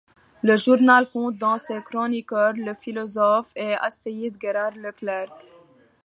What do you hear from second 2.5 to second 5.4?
le philosophe et essayiste Gérard Leclerc.